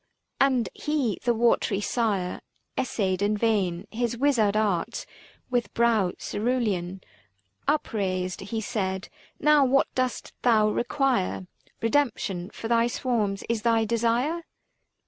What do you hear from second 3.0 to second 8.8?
in vain His wizard arts; with brow cerulean Upraised, he